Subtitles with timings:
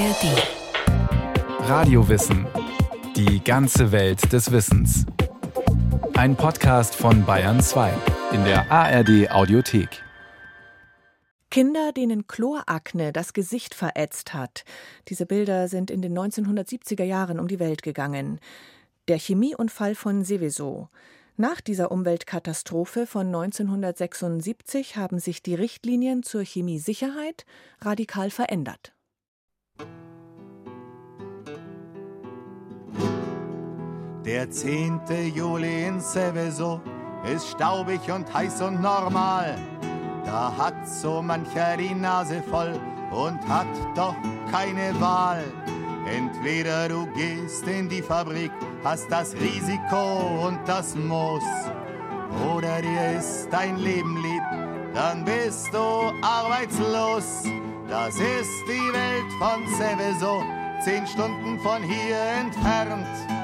[0.00, 1.68] ARD.
[1.68, 2.46] Radiowissen.
[3.16, 5.04] Die ganze Welt des Wissens.
[6.14, 7.92] Ein Podcast von Bayern 2
[8.32, 10.02] in der ARD Audiothek.
[11.50, 14.64] Kinder, denen Chlorakne das Gesicht verätzt hat.
[15.08, 18.40] Diese Bilder sind in den 1970er Jahren um die Welt gegangen.
[19.08, 20.88] Der Chemieunfall von Seveso.
[21.36, 27.44] Nach dieser Umweltkatastrophe von 1976 haben sich die Richtlinien zur Chemiesicherheit
[27.82, 28.94] radikal verändert.
[34.24, 35.00] Der 10.
[35.34, 36.78] Juli in Seveso
[37.24, 39.56] ist staubig und heiß und normal.
[40.26, 42.78] Da hat so mancher die Nase voll
[43.10, 44.14] und hat doch
[44.50, 45.42] keine Wahl.
[46.06, 48.50] Entweder du gehst in die Fabrik,
[48.84, 51.42] hast das Risiko und das Muss,
[52.52, 54.42] oder dir ist dein Leben lieb,
[54.92, 57.44] dann bist du arbeitslos.
[57.88, 60.42] Das ist die Welt von Seveso,
[60.84, 63.39] zehn Stunden von hier entfernt.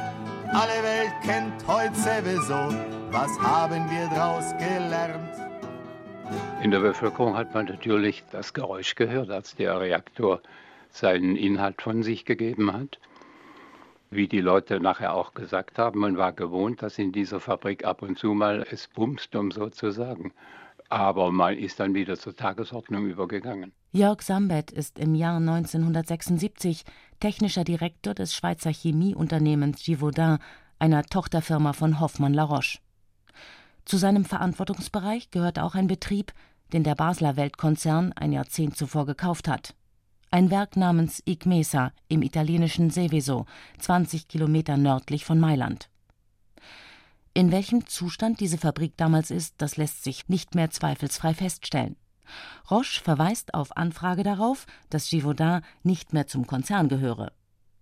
[0.59, 2.75] Alle Welt kennt heute Seveso,
[3.11, 5.37] was haben wir draus gelernt?
[6.63, 10.41] In der Bevölkerung hat man natürlich das Geräusch gehört, als der Reaktor
[10.89, 12.99] seinen Inhalt von sich gegeben hat.
[14.09, 18.01] Wie die Leute nachher auch gesagt haben, man war gewohnt, dass in dieser Fabrik ab
[18.01, 20.33] und zu mal es bumst, um so zu sagen.
[20.89, 23.73] Aber man ist dann wieder zur Tagesordnung übergegangen.
[23.97, 26.85] Jörg Sambet ist im Jahr 1976
[27.19, 30.39] technischer Direktor des Schweizer Chemieunternehmens Givaudan,
[30.79, 32.79] einer Tochterfirma von Hoffmann La Roche.
[33.87, 36.35] Zu seinem Verantwortungsbereich gehört auch ein Betrieb,
[36.75, 39.75] den der Basler Weltkonzern ein Jahrzehnt zuvor gekauft hat.
[40.31, 43.47] Ein Werk namens Igmesa im italienischen Seveso,
[43.79, 45.89] 20 Kilometer nördlich von Mailand.
[47.33, 51.97] In welchem Zustand diese Fabrik damals ist, das lässt sich nicht mehr zweifelsfrei feststellen.
[52.71, 57.33] Roche verweist auf Anfrage darauf, dass Givaudan nicht mehr zum Konzern gehöre.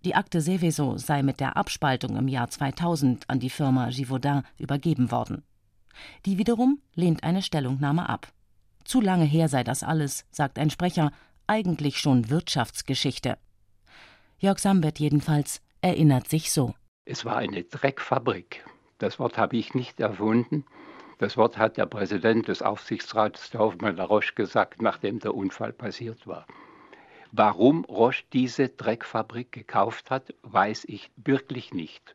[0.04, 5.10] Die Akte Seveso sei mit der Abspaltung im Jahr 2000 an die Firma Givaudan übergeben
[5.10, 5.44] worden.
[6.26, 8.32] Die wiederum lehnt eine Stellungnahme ab.
[8.84, 11.10] Zu lange her sei das alles, sagt ein Sprecher,
[11.46, 13.38] eigentlich schon Wirtschaftsgeschichte.
[14.38, 16.74] Jörg Sambert jedenfalls erinnert sich so.
[17.06, 18.64] Es war eine Dreckfabrik.
[18.98, 20.64] Das Wort habe ich nicht erfunden.
[21.18, 26.26] Das Wort hat der Präsident des Aufsichtsrats, der Hoffmann Roche, gesagt, nachdem der Unfall passiert
[26.26, 26.46] war.
[27.30, 32.14] Warum Roche diese Dreckfabrik gekauft hat, weiß ich wirklich nicht.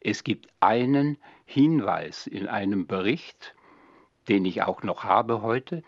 [0.00, 3.54] Es gibt einen Hinweis in einem Bericht,
[4.28, 5.82] den ich auch noch habe heute,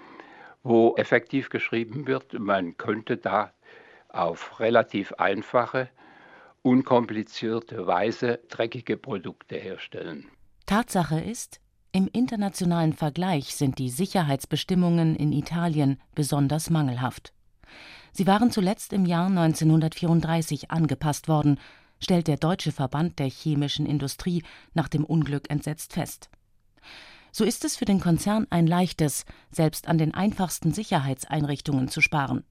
[0.62, 3.53] wo effektiv geschrieben wird, man könnte da
[4.09, 5.89] auf relativ einfache,
[6.62, 10.28] unkomplizierte Weise dreckige Produkte herstellen.
[10.66, 11.61] Tatsache ist,
[11.97, 17.33] im internationalen Vergleich sind die Sicherheitsbestimmungen in Italien besonders mangelhaft.
[18.12, 21.59] Sie waren zuletzt im Jahr 1934 angepasst worden,
[21.99, 24.43] stellt der Deutsche Verband der chemischen Industrie
[24.75, 26.29] nach dem Unglück entsetzt fest.
[27.33, 32.45] So ist es für den Konzern ein leichtes, selbst an den einfachsten Sicherheitseinrichtungen zu sparen.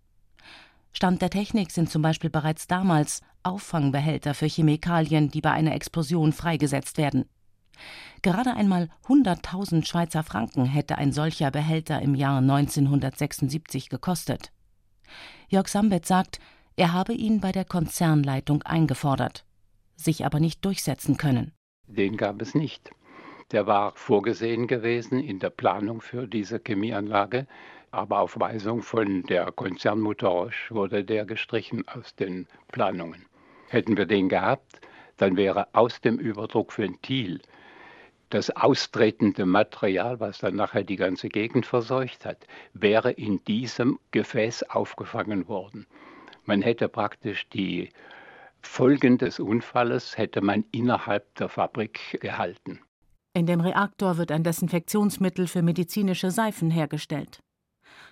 [0.92, 6.34] Stand der Technik sind zum Beispiel bereits damals Auffangbehälter für Chemikalien, die bei einer Explosion
[6.34, 7.26] freigesetzt werden.
[8.22, 14.52] Gerade einmal 100.000 Schweizer Franken hätte ein solcher Behälter im Jahr 1976 gekostet.
[15.48, 16.40] Jörg Sambet sagt,
[16.76, 19.46] er habe ihn bei der Konzernleitung eingefordert,
[19.96, 21.54] sich aber nicht durchsetzen können.
[21.88, 22.92] Den gab es nicht.
[23.52, 27.46] Der war vorgesehen gewesen in der Planung für diese Chemieanlage,
[27.92, 33.26] aber auf Weisung von der Konzernmutter Roche wurde der gestrichen aus den Planungen.
[33.70, 34.82] Hätten wir den gehabt,
[35.18, 37.40] dann wäre aus dem Überdruckventil
[38.36, 44.64] das austretende Material, was dann nachher die ganze Gegend verseucht hat, wäre in diesem Gefäß
[44.64, 45.88] aufgefangen worden.
[46.44, 47.90] Man hätte praktisch die
[48.62, 52.82] Folgen des Unfalles hätte man innerhalb der Fabrik gehalten.
[53.34, 57.40] In dem Reaktor wird ein Desinfektionsmittel für medizinische Seifen hergestellt.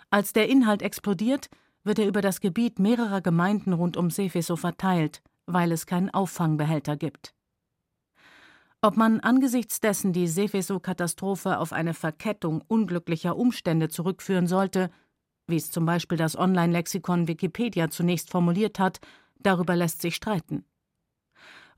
[0.10, 1.50] Als der Inhalt explodiert,
[1.84, 6.96] wird er über das Gebiet mehrerer Gemeinden rund um Seveso verteilt, weil es keinen Auffangbehälter
[6.96, 7.34] gibt.
[8.84, 14.92] Ob man angesichts dessen die Seveso-Katastrophe auf eine Verkettung unglücklicher Umstände zurückführen sollte,
[15.48, 19.00] wie es zum Beispiel das Online-Lexikon Wikipedia zunächst formuliert hat,
[19.40, 20.66] darüber lässt sich streiten.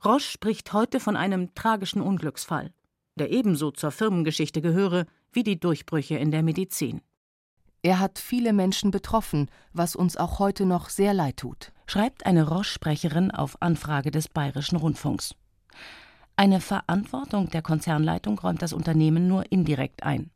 [0.04, 2.74] Roche spricht heute von einem tragischen Unglücksfall
[3.18, 7.02] der ebenso zur Firmengeschichte gehöre wie die Durchbrüche in der Medizin.
[7.82, 12.48] Er hat viele Menschen betroffen, was uns auch heute noch sehr leid tut, schreibt eine
[12.48, 15.36] Roche-Sprecherin auf Anfrage des Bayerischen Rundfunks.
[16.38, 20.32] Eine Verantwortung der Konzernleitung räumt das Unternehmen nur indirekt ein.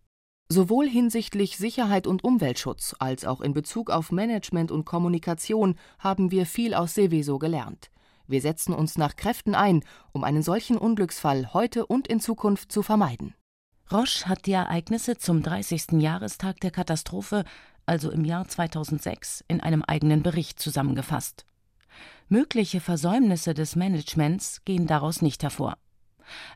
[0.48, 6.46] Sowohl hinsichtlich Sicherheit und Umweltschutz als auch in Bezug auf Management und Kommunikation haben wir
[6.46, 7.92] viel aus Seveso gelernt.
[8.28, 12.82] Wir setzen uns nach Kräften ein, um einen solchen Unglücksfall heute und in Zukunft zu
[12.82, 13.36] vermeiden.
[13.92, 15.94] Roche hat die Ereignisse zum 30.
[16.00, 17.44] Jahrestag der Katastrophe,
[17.86, 21.46] also im Jahr 2006, in einem eigenen Bericht zusammengefasst.
[22.30, 25.76] Mögliche Versäumnisse des Managements gehen daraus nicht hervor.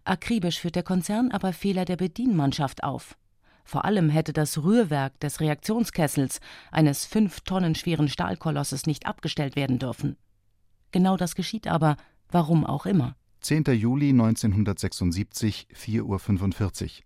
[0.03, 3.17] Akribisch führt der Konzern aber Fehler der Bedienmannschaft auf.
[3.65, 6.39] Vor allem hätte das Rührwerk des Reaktionskessels
[6.71, 10.17] eines fünf Tonnen schweren Stahlkolosses nicht abgestellt werden dürfen.
[10.91, 11.97] Genau das geschieht aber,
[12.29, 13.15] warum auch immer.
[13.41, 13.63] 10.
[13.73, 17.03] Juli 1976, 4.45 Uhr.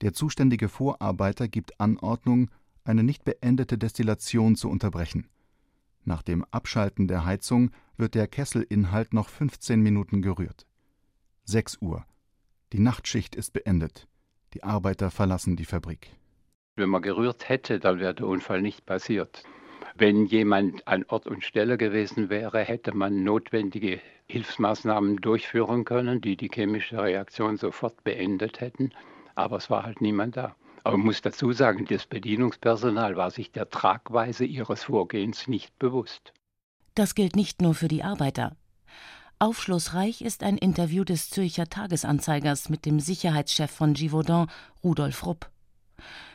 [0.00, 2.50] Der zuständige Vorarbeiter gibt Anordnung,
[2.84, 5.28] eine nicht beendete Destillation zu unterbrechen.
[6.04, 10.66] Nach dem Abschalten der Heizung wird der Kesselinhalt noch 15 Minuten gerührt.
[11.46, 12.06] 6 Uhr.
[12.72, 14.08] Die Nachtschicht ist beendet.
[14.54, 16.16] Die Arbeiter verlassen die Fabrik.
[16.76, 19.42] Wenn man gerührt hätte, dann wäre der Unfall nicht passiert.
[19.94, 26.36] Wenn jemand an Ort und Stelle gewesen wäre, hätte man notwendige Hilfsmaßnahmen durchführen können, die
[26.38, 28.92] die chemische Reaktion sofort beendet hätten.
[29.34, 30.56] Aber es war halt niemand da.
[30.82, 36.32] Aber man muss dazu sagen, das Bedienungspersonal war sich der Tragweise ihres Vorgehens nicht bewusst.
[36.94, 38.56] Das gilt nicht nur für die Arbeiter.
[39.38, 44.48] Aufschlussreich ist ein Interview des Zürcher Tagesanzeigers mit dem Sicherheitschef von Givaudan,
[44.82, 45.50] Rudolf Rupp.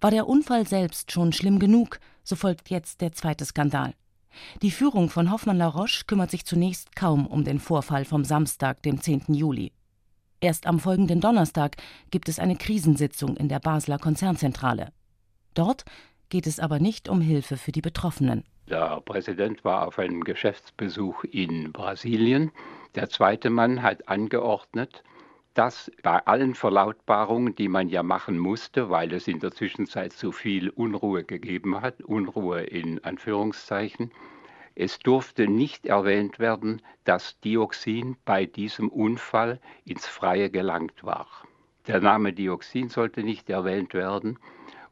[0.00, 3.94] War der Unfall selbst schon schlimm genug, so folgt jetzt der zweite Skandal.
[4.62, 8.82] Die Führung von Hoffmann La Roche kümmert sich zunächst kaum um den Vorfall vom Samstag,
[8.82, 9.34] dem 10.
[9.34, 9.72] Juli.
[10.40, 11.76] Erst am folgenden Donnerstag
[12.10, 14.92] gibt es eine Krisensitzung in der Basler Konzernzentrale.
[15.52, 15.84] Dort
[16.30, 18.44] geht es aber nicht um Hilfe für die Betroffenen.
[18.70, 22.50] Der Präsident war auf einem Geschäftsbesuch in Brasilien.
[22.94, 25.04] Der zweite Mann hat angeordnet,
[25.54, 30.32] dass bei allen Verlautbarungen, die man ja machen musste, weil es in der Zwischenzeit zu
[30.32, 34.12] viel Unruhe gegeben hat, Unruhe in Anführungszeichen,
[34.74, 41.26] es durfte nicht erwähnt werden, dass Dioxin bei diesem Unfall ins Freie gelangt war.
[41.86, 44.38] Der Name Dioxin sollte nicht erwähnt werden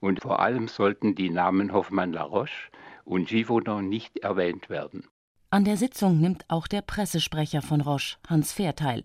[0.01, 2.71] und vor allem sollten die Namen Hoffmann-La Roche
[3.05, 5.07] und Givaudan nicht erwähnt werden.
[5.51, 9.05] An der Sitzung nimmt auch der Pressesprecher von Roche, Hans Fehr, teil.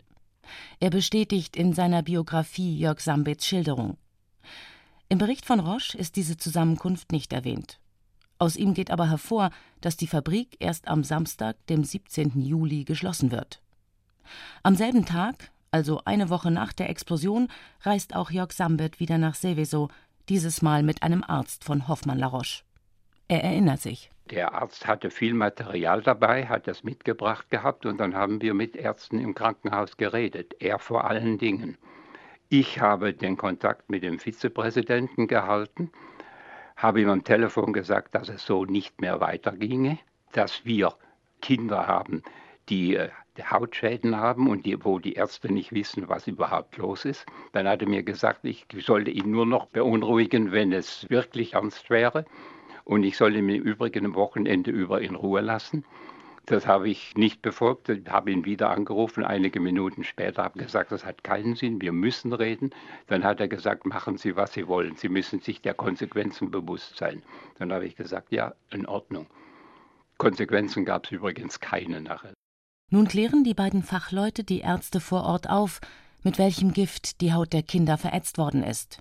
[0.79, 3.97] Er bestätigt in seiner Biografie Jörg Sambits Schilderung.
[5.07, 7.79] Im Bericht von Roche ist diese Zusammenkunft nicht erwähnt.
[8.37, 9.49] Aus ihm geht aber hervor,
[9.81, 12.41] dass die Fabrik erst am Samstag, dem 17.
[12.41, 13.61] Juli, geschlossen wird.
[14.63, 17.47] Am selben Tag, also eine Woche nach der Explosion,
[17.81, 19.89] reist auch Jörg Sambet wieder nach Seveso,
[20.27, 22.63] dieses Mal mit einem Arzt von Hoffmann-La Roche.
[23.27, 24.11] Er erinnert sich.
[24.31, 28.75] Der Arzt hatte viel Material dabei, hat das mitgebracht gehabt und dann haben wir mit
[28.75, 30.55] Ärzten im Krankenhaus geredet.
[30.59, 31.77] Er vor allen Dingen.
[32.49, 35.91] Ich habe den Kontakt mit dem Vizepräsidenten gehalten
[36.75, 39.97] habe ihm am Telefon gesagt, dass es so nicht mehr weiterginge,
[40.33, 40.93] dass wir
[41.41, 42.21] Kinder haben,
[42.69, 43.09] die äh,
[43.41, 47.25] Hautschäden haben und die, wo die Ärzte nicht wissen, was überhaupt los ist.
[47.51, 51.89] Dann hat er mir gesagt, ich sollte ihn nur noch beunruhigen, wenn es wirklich ernst
[51.89, 52.25] wäre.
[52.85, 55.83] Und ich soll ihn im Übrigen Wochenende über in Ruhe lassen.
[56.45, 61.03] Das habe ich nicht befolgt, habe ihn wieder angerufen, einige Minuten später, habe gesagt, das
[61.03, 62.69] hat keinen Sinn, wir müssen reden.
[63.07, 66.97] Dann hat er gesagt, machen Sie, was Sie wollen, Sie müssen sich der Konsequenzen bewusst
[66.97, 67.23] sein.
[67.57, 69.25] Dann habe ich gesagt, ja, in Ordnung.
[70.19, 72.33] Konsequenzen gab es übrigens keine nachher.
[72.91, 75.81] Nun klären die beiden Fachleute die Ärzte vor Ort auf,
[76.23, 78.99] mit welchem Gift die Haut der Kinder verätzt worden ist.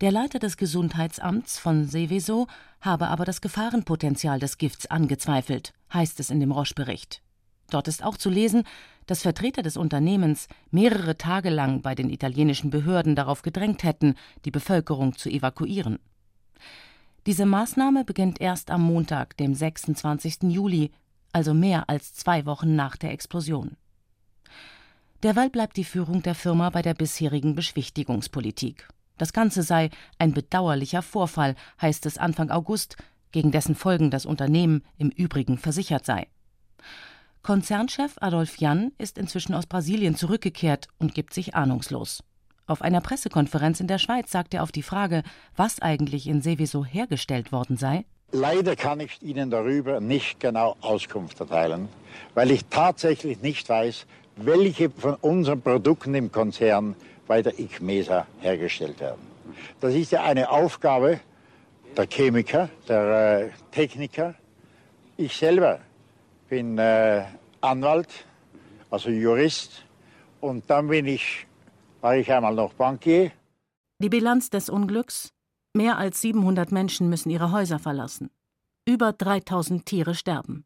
[0.00, 2.46] Der Leiter des Gesundheitsamts von Seveso
[2.80, 7.20] habe aber das Gefahrenpotenzial des Gifts angezweifelt, heißt es in dem Roche-Bericht.
[7.70, 8.62] Dort ist auch zu lesen,
[9.06, 14.14] dass Vertreter des Unternehmens mehrere Tage lang bei den italienischen Behörden darauf gedrängt hätten,
[14.44, 15.98] die Bevölkerung zu evakuieren.
[17.26, 20.44] Diese Maßnahme beginnt erst am Montag, dem 26.
[20.44, 20.92] Juli,
[21.32, 23.76] also mehr als zwei Wochen nach der Explosion.
[25.24, 28.88] Derweil bleibt die Führung der Firma bei der bisherigen Beschwichtigungspolitik.
[29.18, 32.96] Das Ganze sei ein bedauerlicher Vorfall, heißt es Anfang August,
[33.32, 36.28] gegen dessen Folgen das Unternehmen im Übrigen versichert sei.
[37.42, 42.22] Konzernchef Adolf Jan ist inzwischen aus Brasilien zurückgekehrt und gibt sich ahnungslos.
[42.66, 45.22] Auf einer Pressekonferenz in der Schweiz sagt er auf die Frage,
[45.56, 48.04] was eigentlich in Seveso hergestellt worden sei.
[48.30, 51.88] Leider kann ich Ihnen darüber nicht genau Auskunft erteilen,
[52.34, 54.04] weil ich tatsächlich nicht weiß,
[54.36, 56.94] welche von unseren Produkten im Konzern
[57.28, 59.20] bei der ICMESA hergestellt werden.
[59.80, 61.20] Das ist ja eine Aufgabe
[61.96, 64.34] der Chemiker, der äh, Techniker.
[65.16, 65.80] Ich selber
[66.48, 67.24] bin äh,
[67.60, 68.08] Anwalt,
[68.90, 69.84] also Jurist.
[70.40, 71.46] Und dann bin ich,
[72.00, 73.30] war ich einmal noch Bankier.
[74.00, 75.30] Die Bilanz des Unglücks?
[75.74, 78.30] Mehr als 700 Menschen müssen ihre Häuser verlassen.
[78.86, 80.64] Über 3000 Tiere sterben.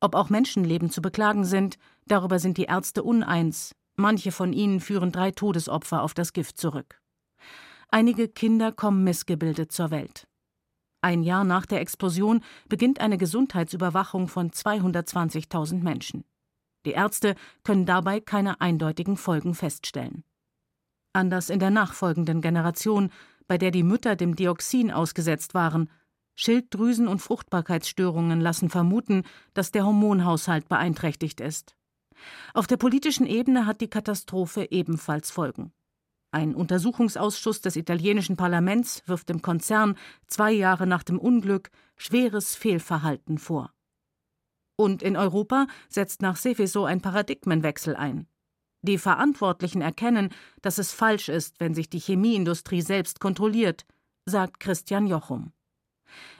[0.00, 3.72] Ob auch Menschenleben zu beklagen sind, darüber sind die Ärzte uneins.
[4.00, 7.00] Manche von ihnen führen drei Todesopfer auf das Gift zurück.
[7.88, 10.26] Einige Kinder kommen missgebildet zur Welt.
[11.02, 16.24] Ein Jahr nach der Explosion beginnt eine Gesundheitsüberwachung von 220.000 Menschen.
[16.86, 20.24] Die Ärzte können dabei keine eindeutigen Folgen feststellen.
[21.12, 23.10] Anders in der nachfolgenden Generation,
[23.48, 25.90] bei der die Mütter dem Dioxin ausgesetzt waren.
[26.36, 31.76] Schilddrüsen- und Fruchtbarkeitsstörungen lassen vermuten, dass der Hormonhaushalt beeinträchtigt ist.
[32.54, 35.72] Auf der politischen Ebene hat die Katastrophe ebenfalls Folgen.
[36.32, 39.96] Ein Untersuchungsausschuss des italienischen Parlaments wirft dem Konzern
[40.28, 43.72] zwei Jahre nach dem Unglück schweres Fehlverhalten vor.
[44.76, 48.28] Und in Europa setzt nach Seveso ein Paradigmenwechsel ein.
[48.82, 50.30] Die Verantwortlichen erkennen,
[50.62, 53.84] dass es falsch ist, wenn sich die Chemieindustrie selbst kontrolliert,
[54.24, 55.52] sagt Christian Jochum.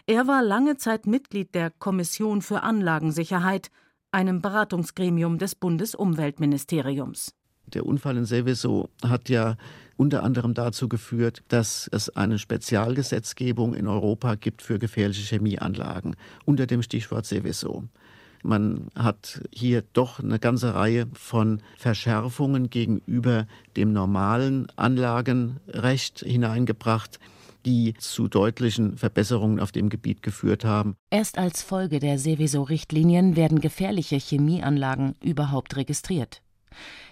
[0.07, 3.71] Er war lange Zeit Mitglied der Kommission für Anlagensicherheit,
[4.13, 7.35] einem Beratungsgremium des Bundesumweltministeriums.
[7.67, 9.57] Der Unfall in Seveso hat ja
[9.97, 16.67] unter anderem dazu geführt, dass es eine Spezialgesetzgebung in Europa gibt für gefährliche Chemieanlagen unter
[16.67, 17.85] dem Stichwort Seveso.
[18.43, 27.21] Man hat hier doch eine ganze Reihe von Verschärfungen gegenüber dem normalen Anlagenrecht hineingebracht
[27.65, 30.97] die zu deutlichen Verbesserungen auf dem Gebiet geführt haben.
[31.11, 36.43] Erst als Folge der Seveso-Richtlinien werden gefährliche Chemieanlagen überhaupt registriert.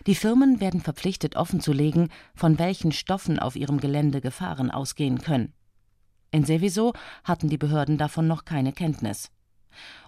[0.07, 5.53] Die Firmen werden verpflichtet offenzulegen, von welchen Stoffen auf ihrem Gelände Gefahren ausgehen können.
[6.31, 6.93] In Seveso
[7.25, 9.31] hatten die Behörden davon noch keine Kenntnis.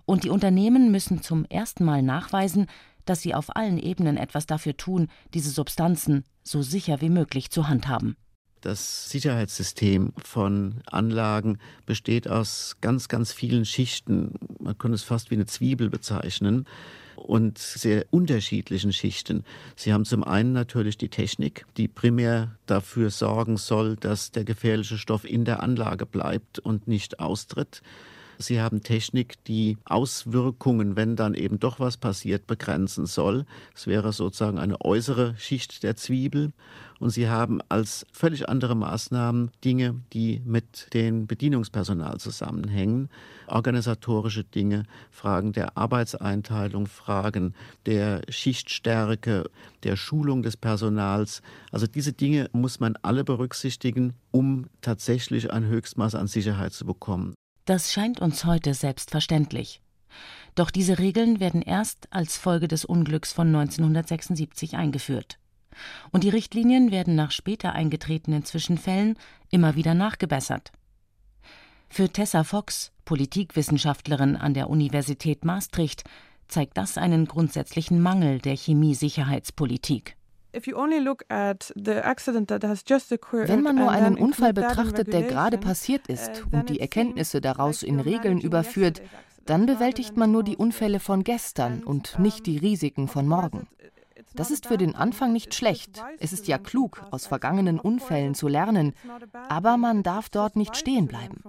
[0.04, 2.66] Und die Unternehmen müssen zum ersten Mal nachweisen,
[3.04, 7.68] dass sie auf allen Ebenen etwas dafür tun, diese Substanzen so sicher wie möglich zu
[7.68, 8.16] handhaben.
[8.60, 14.34] Das Sicherheitssystem von Anlagen besteht aus ganz, ganz vielen Schichten.
[14.58, 16.66] Man könnte es fast wie eine Zwiebel bezeichnen
[17.16, 19.44] und sehr unterschiedlichen Schichten.
[19.76, 24.98] Sie haben zum einen natürlich die Technik, die primär dafür sorgen soll, dass der gefährliche
[24.98, 27.82] Stoff in der Anlage bleibt und nicht austritt.
[28.42, 33.44] Sie haben Technik, die Auswirkungen, wenn dann eben doch was passiert, begrenzen soll.
[33.74, 36.52] Es wäre sozusagen eine äußere Schicht der Zwiebel.
[37.00, 43.10] Und sie haben als völlig andere Maßnahmen Dinge, die mit dem Bedienungspersonal zusammenhängen,
[43.46, 47.54] organisatorische Dinge, Fragen der Arbeitseinteilung, Fragen
[47.84, 49.50] der Schichtstärke,
[49.82, 51.42] der Schulung des Personals.
[51.72, 57.34] Also diese Dinge muss man alle berücksichtigen, um tatsächlich ein Höchstmaß an Sicherheit zu bekommen.
[57.70, 59.80] Das scheint uns heute selbstverständlich.
[60.56, 65.38] Doch diese Regeln werden erst als Folge des Unglücks von 1976 eingeführt.
[66.10, 69.16] Und die Richtlinien werden nach später eingetretenen Zwischenfällen
[69.50, 70.72] immer wieder nachgebessert.
[71.88, 76.02] Für Tessa Fox, Politikwissenschaftlerin an der Universität Maastricht,
[76.48, 80.16] zeigt das einen grundsätzlichen Mangel der Chemiesicherheitspolitik.
[83.48, 87.82] Wenn man nur einen Unfall betrachtet, der gerade passiert ist, uh, und die Erkenntnisse daraus
[87.82, 89.02] in Regeln überführt,
[89.46, 93.68] dann bewältigt man nur die Unfälle von gestern und nicht die Risiken von morgen.
[94.34, 96.02] Das ist für den Anfang nicht schlecht.
[96.18, 98.92] Es ist ja klug, aus vergangenen Unfällen zu lernen,
[99.48, 101.42] aber man darf dort nicht stehen bleiben.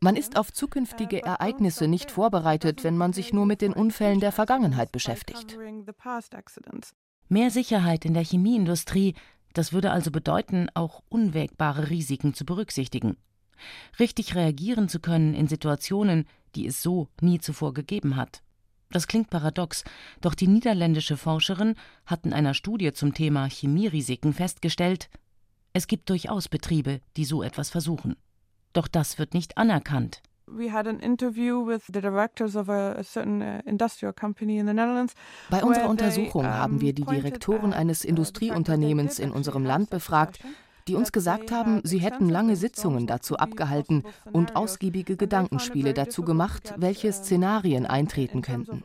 [0.00, 4.32] Man ist auf zukünftige Ereignisse nicht vorbereitet, wenn man sich nur mit den Unfällen der
[4.32, 5.56] Vergangenheit beschäftigt.
[7.28, 9.14] Mehr Sicherheit in der Chemieindustrie,
[9.52, 13.16] das würde also bedeuten, auch unwägbare Risiken zu berücksichtigen.
[13.98, 18.42] Richtig reagieren zu können in Situationen, die es so nie zuvor gegeben hat.
[18.90, 19.82] Das klingt paradox,
[20.20, 25.08] doch die niederländische Forscherin hat in einer Studie zum Thema Chemierisiken festgestellt,
[25.76, 28.16] es gibt durchaus Betriebe, die so etwas versuchen.
[28.72, 30.22] Doch das wird nicht anerkannt.
[30.48, 34.66] We had an interview with the directors of a, a certain uh, industrial company in
[34.66, 35.14] the Netherlands.
[35.50, 40.38] Bei unserer Untersuchung haben wir die Direktoren eines Industrieunternehmens in unserem Land befragt,
[40.86, 46.74] die uns gesagt haben, sie hätten lange Sitzungen dazu abgehalten und ausgiebige Gedankenspiele dazu gemacht,
[46.76, 48.84] welche Szenarien eintreten könnten.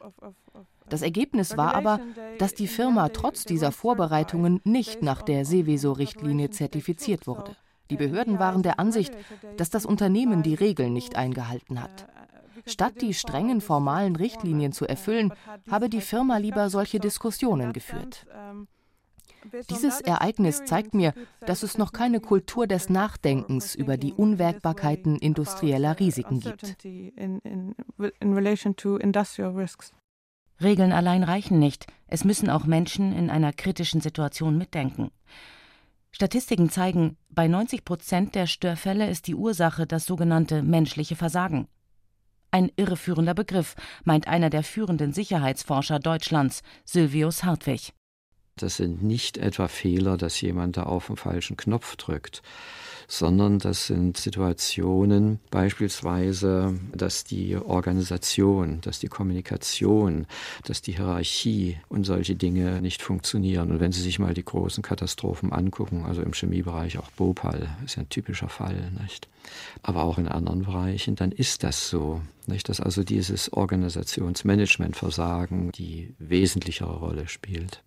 [0.90, 2.00] Das Ergebnis war aber,
[2.40, 7.56] dass die Firma trotz dieser Vorbereitungen nicht nach der Seveso-Richtlinie zertifiziert wurde.
[7.92, 9.14] Die Behörden waren der Ansicht,
[9.58, 12.08] dass das Unternehmen die Regeln nicht eingehalten hat.
[12.66, 15.34] Statt die strengen formalen Richtlinien zu erfüllen,
[15.70, 18.26] habe die Firma lieber solche Diskussionen geführt.
[19.70, 21.14] Dieses Ereignis zeigt mir,
[21.46, 26.78] dass es noch keine Kultur des Nachdenkens über die Unwägbarkeiten industrieller Risiken gibt.
[30.62, 35.12] Regeln allein reichen nicht, es müssen auch Menschen in einer kritischen Situation mitdenken.
[36.12, 41.68] Statistiken zeigen, bei 90 Prozent der Störfälle ist die Ursache das sogenannte menschliche Versagen.
[42.52, 47.94] Ein irreführender Begriff, meint einer der führenden Sicherheitsforscher Deutschlands, Sylvius Hartwig.
[48.62, 52.44] Das sind nicht etwa Fehler, dass jemand da auf den falschen Knopf drückt,
[53.08, 60.28] sondern das sind Situationen, beispielsweise, dass die Organisation, dass die Kommunikation,
[60.64, 63.72] dass die Hierarchie und solche Dinge nicht funktionieren.
[63.72, 67.98] Und wenn Sie sich mal die großen Katastrophen angucken, also im Chemiebereich auch Bhopal, ist
[67.98, 69.28] ein typischer Fall, nicht?
[69.82, 72.70] aber auch in anderen Bereichen, dann ist das so, nicht?
[72.70, 77.84] dass also dieses Organisationsmanagementversagen die wesentlichere Rolle spielt.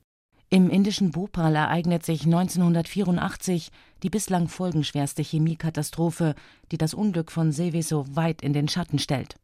[0.50, 3.70] Im indischen Bhopal ereignet sich 1984
[4.02, 6.34] die bislang folgenschwerste Chemiekatastrophe,
[6.70, 9.36] die das Unglück von Seveso weit in den Schatten stellt.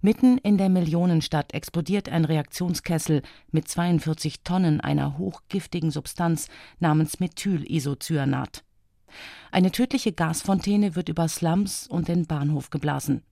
[0.00, 6.48] Mitten in der Millionenstadt explodiert ein Reaktionskessel mit 42 Tonnen einer hochgiftigen Substanz
[6.78, 8.62] namens Methylisocyanat.
[9.50, 13.22] Eine tödliche Gasfontäne wird über Slums und den Bahnhof geblasen.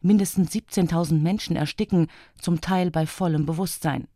[0.00, 2.08] Mindestens 17.000 Menschen ersticken,
[2.40, 4.08] zum Teil bei vollem Bewusstsein.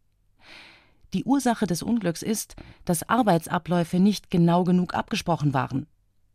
[1.13, 5.87] Die Ursache des Unglücks ist, dass Arbeitsabläufe nicht genau genug abgesprochen waren.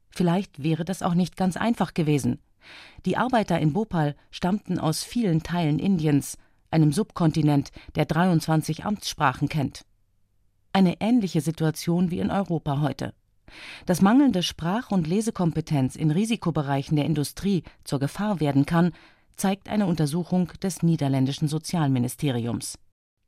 [0.09, 2.39] Vielleicht wäre das auch nicht ganz einfach gewesen.
[3.05, 6.37] Die Arbeiter in Bhopal stammten aus vielen Teilen Indiens,
[6.71, 9.85] einem Subkontinent, der 23 Amtssprachen kennt.
[10.73, 13.13] Eine ähnliche Situation wie in Europa heute.
[13.85, 18.91] Dass mangelnde Sprach- und Lesekompetenz in Risikobereichen der Industrie zur Gefahr werden kann,
[19.37, 22.77] zeigt eine Untersuchung des niederländischen Sozialministeriums.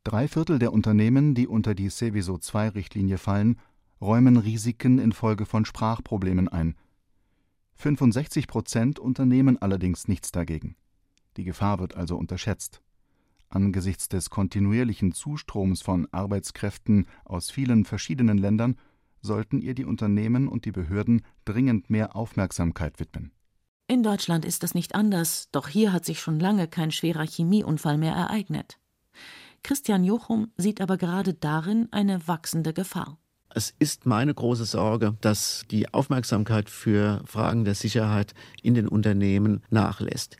[0.08, 3.60] Drei Viertel der Unternehmen, die unter die Seveso II-Richtlinie fallen,
[4.00, 6.76] räumen Risiken infolge von Sprachproblemen ein.
[7.74, 10.76] 65 Prozent unternehmen allerdings nichts dagegen.
[11.36, 12.80] Die Gefahr wird also unterschätzt.
[13.50, 18.76] Angesichts des kontinuierlichen Zustroms von Arbeitskräften aus vielen verschiedenen Ländern
[19.20, 23.32] sollten ihr die Unternehmen und die Behörden dringend mehr Aufmerksamkeit widmen.
[23.88, 27.98] In Deutschland ist das nicht anders, doch hier hat sich schon lange kein schwerer Chemieunfall
[27.98, 28.78] mehr ereignet.
[29.62, 33.18] Christian Jochum sieht aber gerade darin eine wachsende Gefahr.
[33.50, 39.62] Es ist meine große Sorge, dass die Aufmerksamkeit für Fragen der Sicherheit in den Unternehmen
[39.70, 40.36] nachlässt.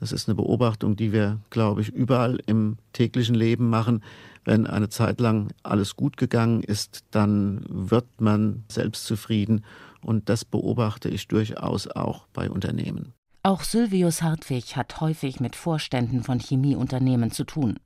[0.00, 4.02] Das ist eine Beobachtung, die wir, glaube ich, überall im täglichen Leben machen.
[4.44, 9.64] Wenn eine Zeit lang alles gut gegangen ist, dann wird man selbstzufrieden.
[10.02, 13.12] Und das beobachte ich durchaus auch bei Unternehmen.
[13.42, 17.78] Auch Sylvius Hartwig hat häufig mit Vorständen von Chemieunternehmen zu tun.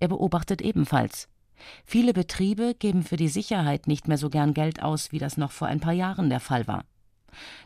[0.00, 1.28] Er beobachtet ebenfalls,
[1.84, 5.52] viele Betriebe geben für die Sicherheit nicht mehr so gern Geld aus, wie das noch
[5.52, 6.84] vor ein paar Jahren der Fall war.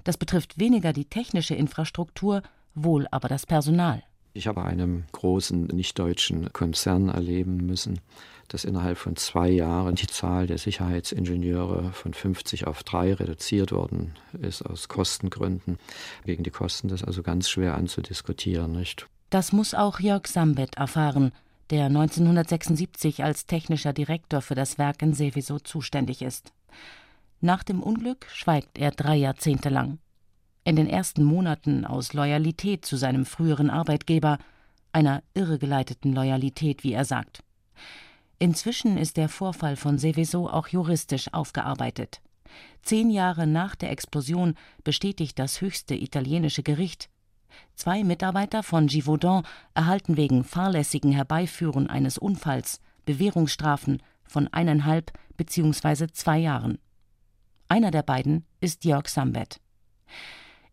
[0.04, 2.42] Das betrifft weniger die technische Infrastruktur,
[2.74, 4.02] wohl aber das Personal.
[4.34, 8.00] Ich habe einem großen nichtdeutschen Konzern erleben müssen,
[8.48, 14.14] dass innerhalb von zwei Jahren die Zahl der Sicherheitsingenieure von 50 auf drei reduziert worden
[14.40, 15.78] ist aus Kostengründen.
[16.24, 19.06] Gegen die Kosten das also ganz schwer anzudiskutieren, nicht?
[19.28, 21.32] Das muss auch Jörg Sambet erfahren,
[21.72, 26.52] der 1976 als technischer Direktor für das Werk in Seveso zuständig ist.
[27.40, 29.98] Nach dem Unglück schweigt er drei Jahrzehnte lang.
[30.64, 34.36] In den ersten Monaten aus Loyalität zu seinem früheren Arbeitgeber,
[34.92, 37.42] einer irregeleiteten Loyalität, wie er sagt.
[38.38, 42.20] Inzwischen ist der Vorfall von Seveso auch juristisch aufgearbeitet.
[42.82, 47.08] Zehn Jahre nach der Explosion bestätigt das höchste italienische Gericht,
[47.74, 56.08] Zwei Mitarbeiter von Givaudan erhalten wegen fahrlässigen Herbeiführen eines Unfalls Bewährungsstrafen von eineinhalb bzw.
[56.12, 56.78] zwei Jahren.
[57.68, 59.60] Einer der beiden ist Jörg Sambet.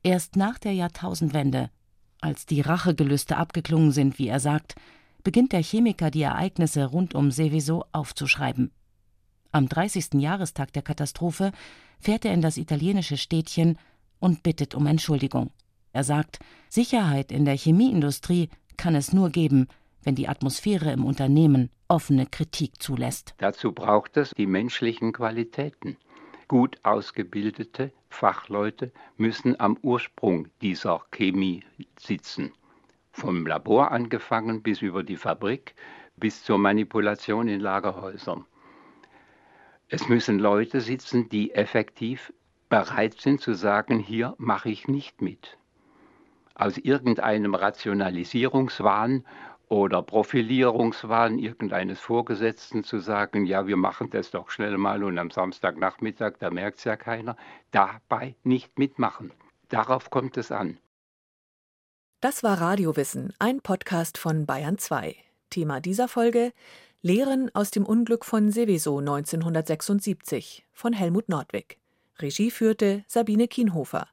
[0.04, 1.70] Erst nach der Jahrtausendwende,
[2.22, 4.76] als die Rachegelüste abgeklungen sind, wie er sagt,
[5.24, 8.72] beginnt der Chemiker die Ereignisse rund um Seveso aufzuschreiben.
[9.52, 10.15] Am 30.
[10.15, 11.52] Jahrestag der Katastrophe
[12.00, 13.78] fährt er in das italienische Städtchen
[14.20, 15.52] und bittet um Entschuldigung.
[15.91, 19.67] Er sagt, Sicherheit in der Chemieindustrie kann es nur geben,
[20.04, 23.34] wenn die Atmosphäre im Unternehmen offene Kritik zulässt.
[23.38, 25.97] Dazu braucht es die menschlichen Qualitäten.
[26.47, 31.63] Gut ausgebildete Fachleute müssen am Ursprung dieser Chemie
[31.99, 32.54] sitzen.
[33.12, 35.75] Vom Labor angefangen bis über die Fabrik
[36.17, 38.45] bis zur Manipulation in Lagerhäusern.
[39.88, 42.34] Es müssen Leute sitzen, die effektiv
[42.67, 45.59] bereit sind zu sagen, hier mache ich nicht mit.
[46.60, 49.26] Aus irgendeinem Rationalisierungswahn
[49.69, 55.32] oder Profilierungswahn irgendeines Vorgesetzten zu sagen, ja, wir machen das doch schnell mal und am
[55.32, 57.38] Samstagnachmittag, da merkt es ja keiner,
[57.72, 59.32] dabei nicht mitmachen.
[59.69, 60.78] Darauf kommt es an.
[62.19, 65.15] Das war Radiowissen, ein Podcast von Bayern 2.
[65.50, 66.52] Thema dieser Folge
[67.02, 71.78] Lehren aus dem Unglück von Seveso 1976 von Helmut Nordwig.
[72.19, 74.10] Regie führte Sabine Kienhofer.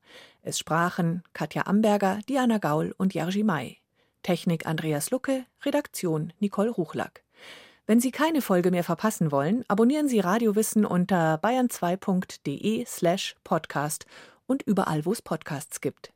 [0.49, 3.79] Es sprachen Katja Amberger, Diana Gaul und Jerzy May.
[4.23, 7.25] Technik Andreas Lucke, Redaktion Nicole Ruchlack.
[7.89, 14.07] Wenn Sie keine Folge mehr verpassen wollen, abonnieren Sie Radiowissen unter bayern2.de slash podcast
[14.47, 16.13] und überall, wo es Podcasts gibt.